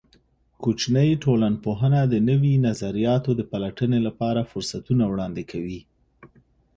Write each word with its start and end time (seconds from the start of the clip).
کوچنۍ 0.63 1.09
ټولنپوهنه 1.23 2.01
د 2.07 2.15
نوي 2.29 2.53
نظریاتو 2.67 3.31
د 3.35 3.41
پلټنې 3.51 3.99
لپاره 4.07 4.47
فرصتونه 4.51 5.03
وړاندې 5.11 5.43
کوي. 5.51 5.79